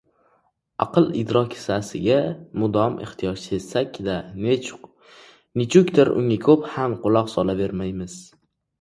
•Aql-idrok 0.85 1.57
sasiga 1.63 2.17
mudom 2.63 2.97
ehtiyoj 3.09 3.37
sezsak-da, 3.43 4.17
nechukdir 5.63 6.15
unga 6.19 6.43
ko‘p 6.51 6.69
ham 6.79 7.01
quloq 7.07 7.35
solavermaymiz. 7.39 8.23